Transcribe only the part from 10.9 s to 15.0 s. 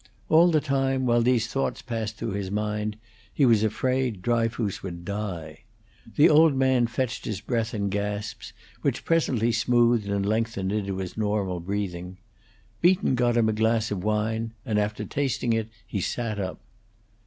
his normal breathing. Beaton got him a glass of wine, and